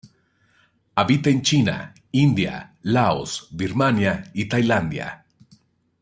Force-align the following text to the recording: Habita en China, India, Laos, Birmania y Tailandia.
Habita 1.01 1.29
en 1.29 1.43
China, 1.43 1.93
India, 2.11 2.75
Laos, 2.81 3.49
Birmania 3.51 4.31
y 4.33 4.45
Tailandia. 4.45 5.25